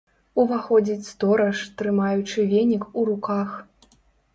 Уваходзіць 0.43 1.09
стораж, 1.11 1.57
трымаючы 1.83 2.49
венік 2.59 2.83
у 2.99 3.09
руках. 3.15 3.59